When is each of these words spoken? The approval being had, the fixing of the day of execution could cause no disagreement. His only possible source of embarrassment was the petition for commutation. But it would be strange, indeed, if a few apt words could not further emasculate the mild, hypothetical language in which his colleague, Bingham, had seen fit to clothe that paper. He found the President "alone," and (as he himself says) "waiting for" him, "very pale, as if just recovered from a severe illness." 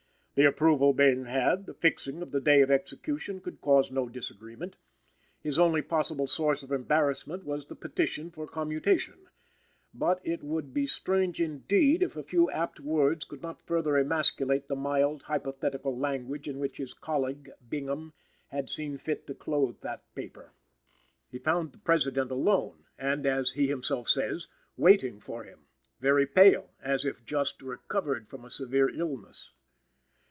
The 0.35 0.47
approval 0.47 0.93
being 0.93 1.25
had, 1.25 1.65
the 1.65 1.73
fixing 1.73 2.21
of 2.21 2.31
the 2.31 2.39
day 2.39 2.61
of 2.61 2.71
execution 2.71 3.41
could 3.41 3.59
cause 3.59 3.91
no 3.91 4.07
disagreement. 4.07 4.77
His 5.41 5.59
only 5.59 5.81
possible 5.81 6.25
source 6.25 6.63
of 6.63 6.71
embarrassment 6.71 7.43
was 7.43 7.65
the 7.65 7.75
petition 7.75 8.31
for 8.31 8.47
commutation. 8.47 9.27
But 9.93 10.19
it 10.23 10.41
would 10.41 10.73
be 10.73 10.87
strange, 10.87 11.41
indeed, 11.41 12.01
if 12.01 12.15
a 12.15 12.23
few 12.23 12.49
apt 12.49 12.79
words 12.79 13.25
could 13.25 13.43
not 13.43 13.61
further 13.61 13.97
emasculate 13.97 14.69
the 14.69 14.75
mild, 14.75 15.23
hypothetical 15.23 15.95
language 15.95 16.47
in 16.47 16.59
which 16.59 16.77
his 16.77 16.93
colleague, 16.93 17.51
Bingham, 17.69 18.13
had 18.47 18.69
seen 18.69 18.97
fit 18.97 19.27
to 19.27 19.35
clothe 19.35 19.81
that 19.81 20.01
paper. 20.15 20.53
He 21.29 21.39
found 21.39 21.73
the 21.73 21.77
President 21.77 22.31
"alone," 22.31 22.85
and 22.97 23.25
(as 23.25 23.51
he 23.51 23.67
himself 23.67 24.07
says) 24.09 24.47
"waiting 24.77 25.19
for" 25.19 25.43
him, 25.43 25.67
"very 25.99 26.25
pale, 26.25 26.69
as 26.81 27.03
if 27.05 27.25
just 27.25 27.61
recovered 27.61 28.29
from 28.29 28.45
a 28.45 28.49
severe 28.49 28.89
illness." 28.89 29.51